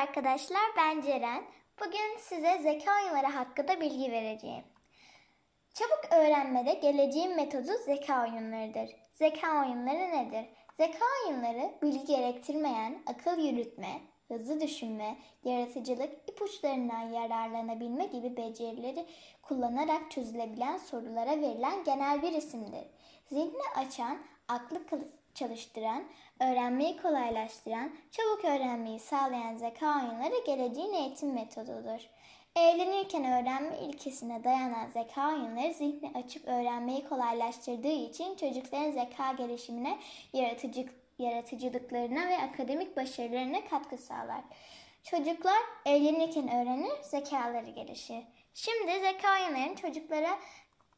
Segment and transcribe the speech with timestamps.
[0.00, 1.44] arkadaşlar, ben Ceren.
[1.80, 4.64] Bugün size zeka oyunları hakkında bilgi vereceğim.
[5.74, 8.90] Çabuk öğrenmede geleceğin metodu zeka oyunlarıdır.
[9.14, 10.50] Zeka oyunları nedir?
[10.76, 19.06] Zeka oyunları bilgi gerektirmeyen, akıl yürütme, hızlı düşünme, yaratıcılık, ipuçlarından yararlanabilme gibi becerileri
[19.42, 22.84] kullanarak çözülebilen sorulara verilen genel bir isimdir.
[23.28, 24.80] Zihni açan, aklı
[25.34, 26.04] çalıştıran,
[26.40, 32.08] öğrenmeyi kolaylaştıran, çabuk öğrenmeyi sağlayan zeka oyunları geleceğin eğitim metodudur.
[32.56, 39.98] Eğlenirken öğrenme ilkesine dayanan zeka oyunları zihni açıp öğrenmeyi kolaylaştırdığı için çocukların zeka gelişimine,
[40.32, 40.86] yaratıcı,
[41.20, 44.40] yaratıcılıklarına ve akademik başarılarına katkı sağlar.
[45.02, 48.24] Çocuklar eğlenirken öğrenir, zekaları gelişir.
[48.54, 50.38] Şimdi zeka oyunlarının çocuklara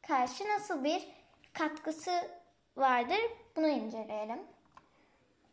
[0.07, 1.07] karşı nasıl bir
[1.53, 2.11] katkısı
[2.77, 3.19] vardır
[3.55, 4.39] bunu inceleyelim.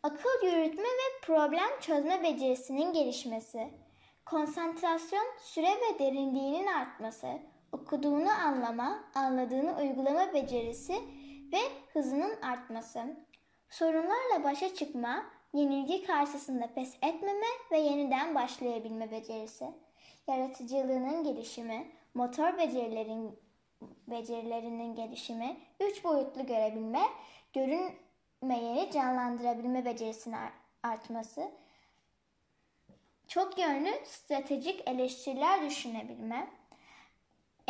[0.02, 3.68] Akıl yürütme ve problem çözme becerisinin gelişmesi,
[4.26, 7.28] konsantrasyon, süre ve derinliğinin artması,
[7.72, 10.92] okuduğunu anlama, anladığını uygulama becerisi
[11.52, 11.58] ve
[11.92, 13.16] hızının artması,
[13.70, 19.64] sorunlarla başa çıkma, yenilgi karşısında pes etmeme ve yeniden başlayabilme becerisi,
[20.26, 23.38] yaratıcılığının gelişimi, motor becerilerin
[24.08, 27.02] becerilerinin gelişimi, üç boyutlu görebilme,
[27.52, 31.50] görünmeyeni canlandırabilme becerisinin ar- artması,
[33.28, 36.48] çok yönlü stratejik eleştiriler düşünebilme,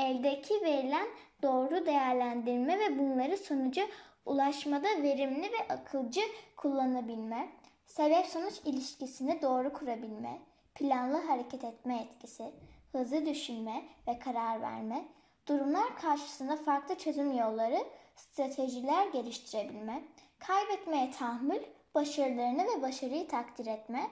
[0.01, 1.07] eldeki verilen
[1.43, 3.83] doğru değerlendirme ve bunları sonuca
[4.27, 6.21] ulaşmada verimli ve akılcı
[6.57, 7.49] kullanabilme,
[7.87, 10.39] sebep sonuç ilişkisini doğru kurabilme,
[10.75, 12.45] planlı hareket etme etkisi,
[12.93, 15.05] hızlı düşünme ve karar verme,
[15.49, 17.79] durumlar karşısında farklı çözüm yolları,
[18.17, 20.03] stratejiler geliştirebilme,
[20.39, 21.61] kaybetmeye tahammül,
[21.95, 24.11] başarılarını ve başarıyı takdir etme,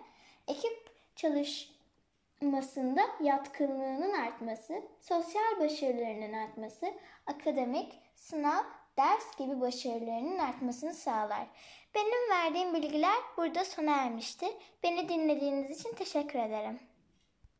[0.49, 0.91] ekip
[2.41, 6.87] çalışmasında yatkınlığının artması, sosyal başarılarının artması,
[7.27, 8.65] akademik, sınav,
[8.99, 11.47] ders gibi başarılarının artmasını sağlar.
[11.95, 14.51] Benim verdiğim bilgiler burada sona ermiştir.
[14.83, 16.81] Beni dinlediğiniz için teşekkür ederim.